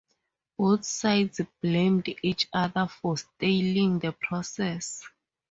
Both 0.57 0.85
sides 0.85 1.41
blamed 1.61 2.09
each 2.23 2.47
other 2.51 2.87
for 2.87 3.17
stalling 3.17 3.99
the 3.99 4.11
process. 4.19 5.03